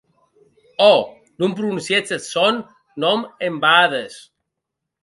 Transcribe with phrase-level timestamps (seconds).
[0.91, 0.95] Ò!,
[1.39, 2.55] non prononciètz eth sòn
[3.01, 4.13] nòm en bades!